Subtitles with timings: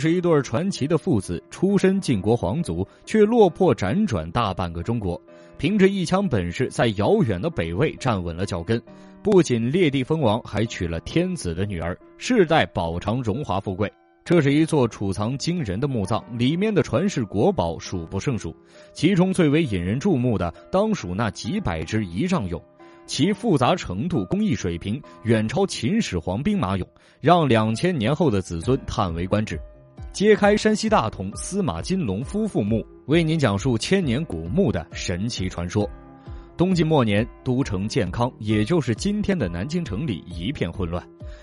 [0.00, 5.20] 是一对传奇的父子，出身晋国皇族，却落魄辗转大半个中国，
[5.58, 8.82] 凭着一腔本事，在遥远的北魏站稳了脚跟。
[9.22, 13.92] 不仅列地封王，还娶了天子的女儿，世代保长荣华富贵。
[14.24, 18.54] 这是一座储藏惊人的墓葬，里面的传世国宝数不胜数，
[18.92, 22.62] 其中最为引人注目的，当属那几百只仪仗俑，
[23.06, 26.86] 其复杂程度、工艺水平远超秦始皇兵马俑，
[27.20, 29.60] 让两千年后的子孙叹为观止。
[30.12, 35.88] 揭开山西大同司马金龙夫妇墓，为您讲述千年古墓的神奇传说。
[36.56, 41.02] 东晋末年，都城建康，也就是今天的南京城里一片混乱。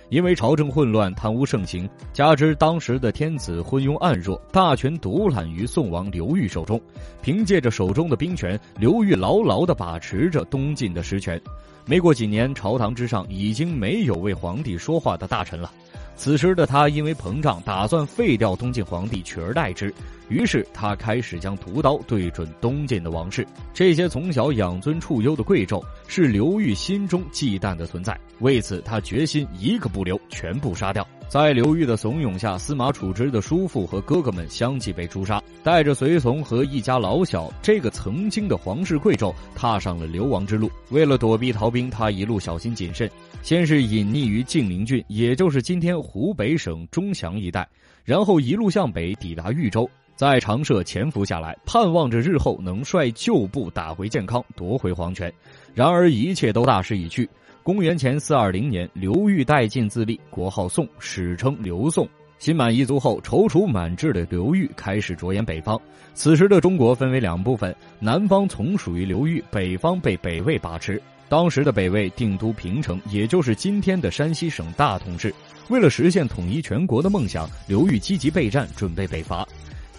[0.09, 6.79] 因为朝政混乱、贪污盛行，加之当时的天子昏庸暗弱，大权独揽于宋王刘裕手中。
[7.21, 11.41] 凭借着手中的兵权，刘裕牢牢地把持着东晋的实权。
[11.85, 15.71] 没过几年，朝堂之上已经没有为皇帝说话的大臣了。
[16.17, 19.93] 此时的他因为膨胀，打算废掉东晋皇帝，取而代之。
[20.29, 23.47] 于是他开始将屠刀对准东晋的王室。
[23.73, 28.19] 这些从小养尊处优的贵胄，是刘裕心中忌惮的存在。
[28.39, 31.07] 为此，他决心一个不留，全部杀掉。
[31.27, 35.43] 在刘裕的怂恿下，司马楚之的叔父和哥哥们相继被诛杀。
[35.61, 40.71] 带着随从和一家老小，这个曾经的皇室贵胄踏上了流亡之路。
[40.89, 43.11] 为了躲避逃兵，他一路小心谨慎。
[43.43, 47.67] 先是隐匿于晋陵郡，也就是今天湖北省钟祥一带，
[48.05, 55.31] 然后一路向北抵达豫州，在长社潜伏下来，盼望着日后能率旧部打回健康，夺回皇权。
[55.73, 57.29] 然而一切都大势已去。
[57.67, 62.07] 公元前四二零年，刘裕带晋自立，国号宋，史称刘宋。
[62.39, 65.77] 心满意足后，踌躇满志的刘裕开始着眼北方。
[66.13, 71.01] 此时的中国分为两部分，南方从属于刘裕，北方被北魏把持。
[71.27, 75.35] 当时的北魏定都平城，也就是今天的山西省大同市。
[75.67, 79.45] 为了实现统一全国的梦想，刘裕积极备战，准备北伐。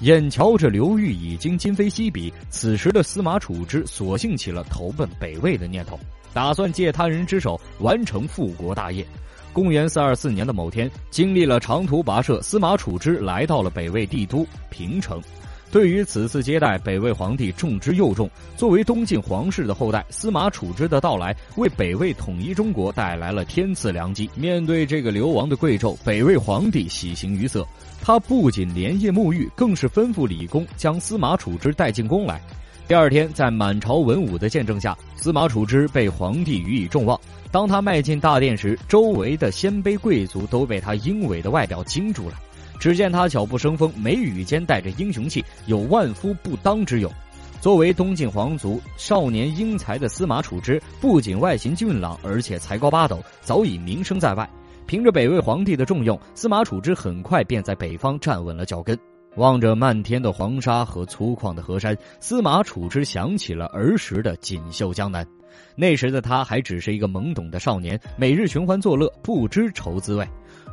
[0.00, 6.00] 眼瞧着刘裕已经今非昔比，此时的司马楚之索性起了投奔北魏的念头，
[6.32, 9.06] 打算借他人之手完成复国大业。
[9.52, 15.20] 公元四二四年的某天，经历了长途跋涉，司马楚之来到了北魏帝都平城。
[15.70, 18.30] 对于此次接待，北魏皇帝重之又重。
[18.56, 24.30] 作为东晋皇室的后代，司马楚之的到来为北魏统一中国带来了天赐良机。
[24.34, 27.66] 面对这个流亡的贵胄，北魏皇帝喜形于色。
[28.00, 32.40] 他不仅连夜沐浴，更是吩咐李公将司马楚之带进宫来。
[32.88, 37.20] 第二天，在满朝文武的见证下，司马楚之被皇帝予以重望。
[37.52, 42.36] 当他迈进大殿时，周围的鲜卑贵族都被他英伟的外表惊住了。
[42.80, 47.12] 只见他脚步生风，眉宇间带着英雄气，有万夫不当之勇。
[47.60, 54.48] 作为东晋皇族少年英才的司马楚之，不仅外形俊朗，而且才高八斗，早已名声在外。
[54.86, 58.98] 凭着北魏皇帝的重用，司马楚之很快便在北方站稳了脚跟。
[59.38, 65.24] 望着漫天的黄沙和粗犷的河山，司马楚之想起了儿时的锦绣江南。
[65.76, 70.26] 那时的他还只是一个懵懂的少年，每日寻欢作乐，不知愁滋味。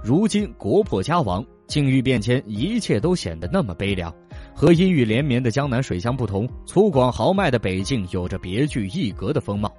[0.03, 1.46] 如今国破家亡。
[1.68, 4.14] 境遇变迁，一切都显得那么悲凉。
[4.53, 9.72] 和阴雨连绵的江南水乡不同，粗犷豪迈的北境有着别具一格的风貌。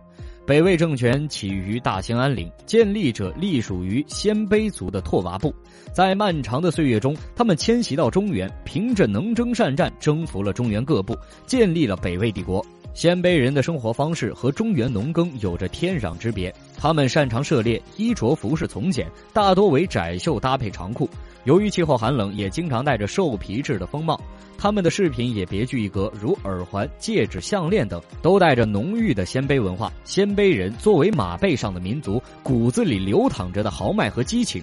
[0.47, 5.53] 北魏政权起于大兴安岭，建立者隶属于鲜卑族的拓跋部。
[5.93, 12.65] 在漫长的岁月中，他们迁徙到中原，凭着能征善战，征服了中原各部，建立了北魏帝国。
[12.95, 21.11] 鲜卑人的生活方式和中原农耕有着天壤之别，他们擅长狩猎，衣着服饰从简，大多为窄袖搭配长裤。
[21.47, 24.21] 由于气候寒冷，也经常带着兽皮质的风貌。
[24.59, 29.93] 他们的饰品也别具一格，如耳环、戒指、项链等，都带着浓郁的鲜卑文化。
[30.05, 34.61] 鲜卑人作为马背上的民族，骨子里流淌着的豪迈和激情。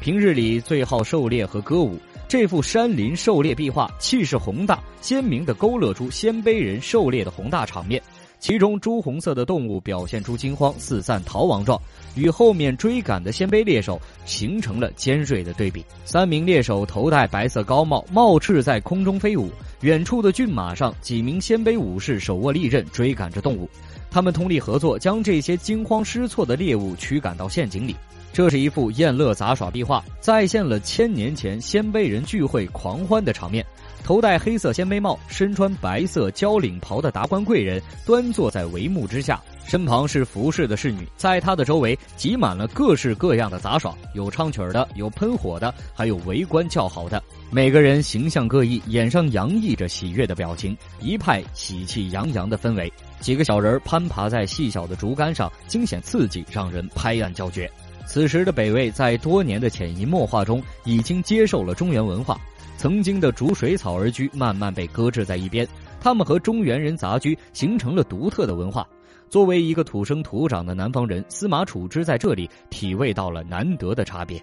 [0.00, 1.98] 平日里最好狩猎和歌舞。
[2.26, 8.02] 这幅山林狩猎壁画气势宏大，鲜明地勾勒出鲜卑人狩猎的宏大场面。
[8.42, 11.80] 其中朱红色的动物表现出惊慌四散逃亡状，
[12.16, 15.84] 与后面追赶的鲜卑猎手形成了尖锐的对比。
[16.04, 19.48] 三名猎手头戴白色高帽，帽翅在空中飞舞。
[19.82, 23.70] 远处的骏马上，几名鲜卑武士手握利刃追赶着动物，
[24.10, 27.94] 他们通力合作，将这些惊慌失措的猎物驱赶到陷阱里。
[28.32, 33.64] 这是一幅宴乐杂耍壁画，再现了千年前鲜卑人聚会狂欢的场面。
[34.04, 47.22] 头戴黑色鲜卑帽、身穿白色交领袍的达官贵人端坐在帷幕之下，身旁是服侍的侍女，在他的周围挤满了各式各样的杂耍，有唱曲的，有喷火的，还有围观叫好的。
[47.50, 52.92] 每个人形象各异，眼上洋溢着喜悦的表情，一派喜气洋洋的氛围。
[53.20, 57.70] 几个小人攀爬在细小的竹竿上，惊险刺激，让人拍案叫绝。
[58.04, 62.38] 此时的北魏在多年的潜移默化中，已经接受了中原文化。
[62.76, 65.66] 曾经的逐水草而居慢慢被搁置在一边。
[66.00, 68.86] 他们和中原人杂居，形成了独特的文化。
[69.28, 74.42] 作为一个土生土长的南方人，司马楚之在这里体味到了难得的差别。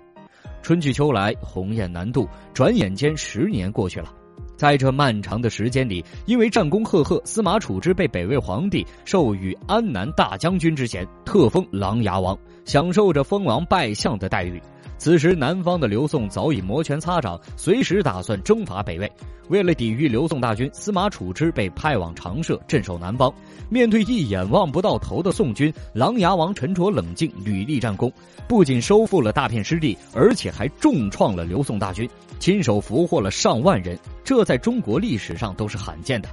[0.62, 4.14] 春去秋来，鸿雁南渡，转眼间十年过去了。
[4.56, 14.62] 在这漫长的时间里，因为战功赫赫，司马楚之被北魏皇帝授予安南大将军之衔，特封琅琊王，享受着封王拜相的待遇。
[15.00, 19.10] 此时，南方的刘宋早已摩拳擦掌，随时打算征伐北魏。
[19.48, 23.34] 为了抵御刘宋大军，司马楚之被派往长社镇守南方。
[23.70, 28.12] 面对一眼望不到头的宋军，琅琊王沉着冷静，屡立战功，
[28.46, 32.08] 不仅收复了大片失地，而且还重创了刘宋大军，
[32.38, 33.98] 亲手俘获了上万人。
[34.24, 36.28] 这在中国历史上都是罕见的。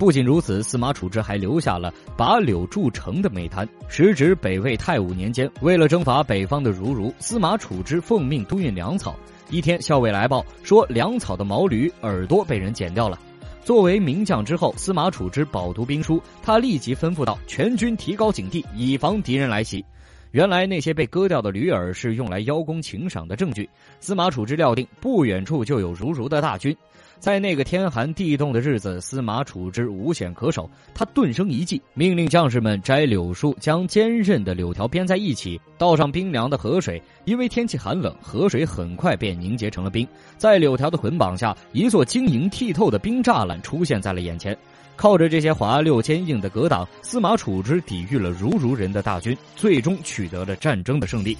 [0.00, 3.68] 不仅如此，司马楚之还留下了把柳筑城的美谈。
[3.86, 9.14] 时值北魏太武年间，为了征伐北方的如如，司马楚之奉命督运粮草。
[9.50, 13.18] 一天，校尉来报说，粮草的毛驴耳朵被人剪掉了。
[13.62, 19.84] 作为名将之后，司马楚之饱读兵书，他立即吩咐道：“全军提高警惕，以防敌人来袭。”
[20.32, 23.68] 原来那些被割掉的驴耳是用来邀功请赏的证据。
[23.98, 26.76] 司马楚之料定，不远处就有如如的大军。
[27.18, 37.02] 在那个天寒地冻的日子，司马楚之无险可守，他顿生一计，命令将士们摘柳树，将坚韧的柳条编在一起，倒上冰凉的河水。
[37.24, 40.06] 因为天气寒冷，河水很快便凝结成了冰。
[40.38, 44.56] 在柳条的捆绑下，一座晶莹剔透的冰栅栏出现在了眼前。
[44.96, 51.36] 靠着这些滑溜坚硬的格挡，司马楚之抵御了如如人的大军，最终取得了战争的胜利。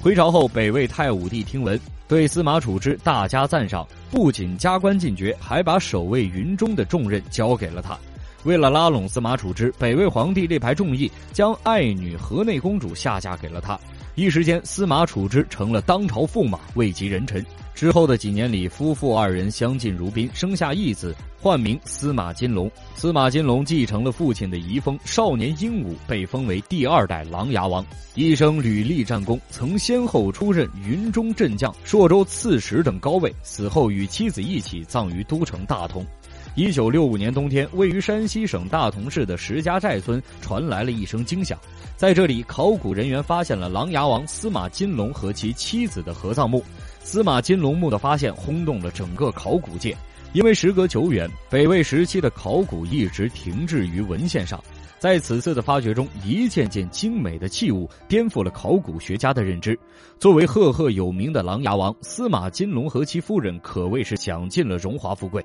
[0.00, 7.96] 回朝后，北魏太武帝听闻，对司马楚之大加赞赏，不仅加官进爵，还把守卫云中的重任交给了他。
[8.42, 13.80] 为了拉拢司马楚之，北魏皇帝力排众议，将爱女河内公主下嫁给了他。
[14.16, 17.44] 一时间，司马楚之成了当朝驸马，位极人臣。
[17.74, 22.70] 之后的几年里，夫妇二人相敬如宾，生下一子，唤名司马金龙。
[22.94, 27.84] 司马金龙继承了父亲的遗风，少年英武，被封为第二代琅琊王。
[28.14, 33.34] 一生屡立战功，曾先后出任云中镇将、朔州刺史等高位。
[33.42, 36.06] 死后与妻子一起葬于都城大同。
[36.56, 41.58] 一九六五年冬天，位于山西省大同市的石家寨村传来了一声惊响，
[41.96, 46.62] 在这里，考古人员发现了琅琊王司马金龙和其妻子的合葬墓。
[47.00, 49.96] 司马金龙墓的发现轰动了整个考古界，
[50.32, 54.62] 因为时隔久远，北魏时期的考古一直停滞于文献上。
[55.00, 59.76] 在此次的发掘中，一件件精美的器物颠覆了考古学家的认知。
[60.20, 65.44] 作为赫赫有名的琅琊王，司马金龙和其夫人可谓是享尽了荣华富贵。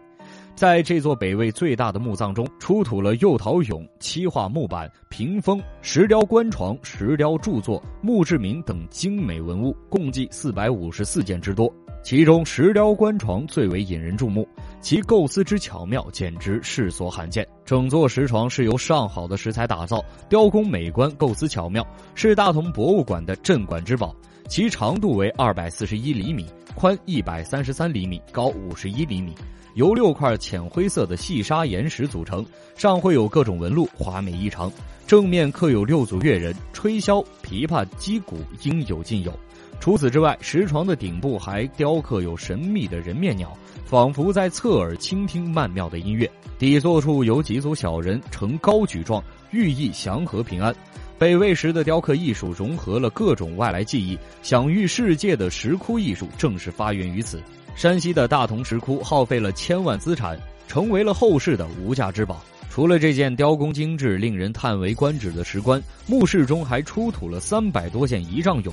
[0.55, 11.73] 在这座北魏最大的墓葬中，出土了釉陶俑、漆画木板、屏风、石雕棺床、石雕著作、墓志铭等精美文物，共计四百五十四件之多。
[12.01, 14.47] 其中，石雕棺床最为引人注目，
[14.81, 17.45] 其构思之巧妙，简直世所罕见。
[17.65, 21.85] 整座石床是由上好的石材打造，雕工美观，构思巧妙，
[22.15, 24.15] 是大同博物馆的镇馆之宝。
[24.47, 29.35] 其长度为二百四十一厘米，宽一百三十三厘米，高五十一厘米。
[29.79, 32.45] 由六块浅灰色的细砂岩石组成，
[32.75, 34.69] 上绘有各种纹路，华美异常。
[35.07, 39.33] 正面刻有六组乐人吹箫、琵琶、击鼓，应有尽有。
[39.79, 46.29] 除此之外，石床的顶部还雕刻有神秘的人面鸟，仿佛在侧耳倾听曼妙的音乐。
[46.57, 50.75] 底座处有几组小人呈高举状，寓意祥和平安。
[51.17, 57.41] 北魏时的雕刻艺术融合了各种外来技艺，享誉世界的石窟艺术正是发源于此。
[57.79, 62.43] 山西的大同石窟耗费了千万资产，成为了后世的无价之宝。
[62.69, 68.69] 除了这件雕工精致、令人叹为观止的石棺，墓室中还出土了三百多件仪仗俑，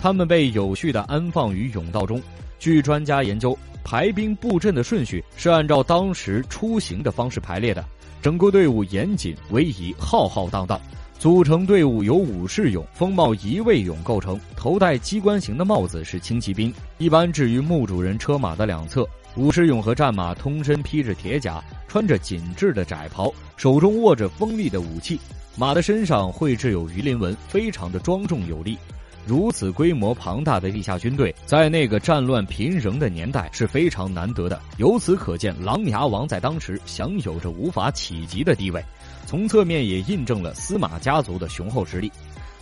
[0.00, 2.20] 它们被有序地安放于甬道中。
[2.58, 7.84] 据专家研究，排兵布阵的顺序是按照当时出行的方式排列的，
[8.20, 10.80] 整个队伍严谨、威仪、浩浩荡荡。
[11.18, 19.04] 组成队伍由武士俑、风帽仪卫俑构成，头戴机关形的帽子是轻骑兵，一般置于墓主人车马的两侧。
[19.34, 25.18] 武士俑和战马通身披着铁甲，穿着紧致的窄袍，手中握着锋利的武器。
[25.56, 28.78] 马的身上绘制有鱼鳞纹，非常的庄重有力。
[29.26, 34.58] 如此规模庞大的地下军队，在那个战乱频仍的年代是非常难得的。
[34.78, 38.82] 由此可见，琅琊王在当时享有着无法企及的地位。
[39.28, 42.10] 从侧面也印证了司马家族的雄厚实力。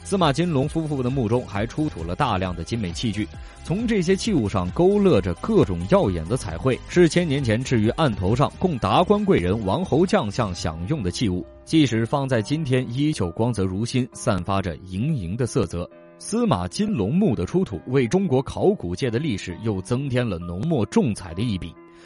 [0.02, 3.24] 司马金龙夫妇的墓中还出土了大量的精美器具，
[3.62, 11.46] 从这些器物上勾勒着各种耀眼的彩绘，是千年前置于案头上供达官贵人、王侯将相享用的器物。
[11.64, 15.88] 即使放在今天，依旧光泽如新，散发着莹莹的色泽。
[16.18, 21.72] 司马金龙墓的出土，为中国考古界的历史又增添了浓墨重彩的一笔。